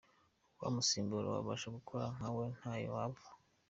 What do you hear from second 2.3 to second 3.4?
we ntaho yava.